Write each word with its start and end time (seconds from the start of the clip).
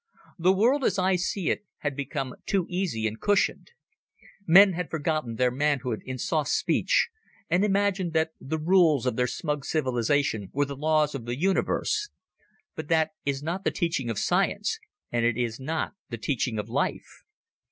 The 0.39 0.51
world, 0.51 0.83
as 0.83 0.97
I 0.97 1.15
see 1.15 1.51
it, 1.51 1.63
had 1.81 1.95
become 1.95 2.33
too 2.47 2.65
easy 2.67 3.05
and 3.05 3.19
cushioned. 3.19 3.69
Men 4.47 4.73
had 4.73 4.89
forgotten 4.89 5.35
their 5.35 5.51
manhood 5.51 6.01
in 6.05 6.17
soft 6.17 6.49
speech, 6.49 7.09
and 7.51 7.63
imagined 7.63 8.13
that 8.13 8.31
the 8.41 8.57
rules 8.57 9.05
of 9.05 9.15
their 9.15 9.27
smug 9.27 9.63
civilization 9.63 10.49
were 10.53 10.65
the 10.65 10.75
laws 10.75 11.13
of 11.13 11.25
the 11.25 11.39
universe. 11.39 12.09
But 12.75 12.87
that 12.87 13.11
is 13.27 13.43
not 13.43 13.63
the 13.63 13.69
teaching 13.69 14.09
of 14.09 14.17
science, 14.17 14.79
and 15.11 15.23
it 15.23 15.37
is 15.37 15.59
not 15.59 15.93
the 16.09 16.17
teaching 16.17 16.57
of 16.57 16.67
life. 16.67 17.21